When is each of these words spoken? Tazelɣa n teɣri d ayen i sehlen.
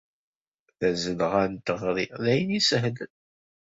Tazelɣa 0.79 1.43
n 1.51 1.55
teɣri 1.65 2.05
d 2.23 2.25
ayen 2.31 2.57
i 2.59 2.61
sehlen. 2.69 3.11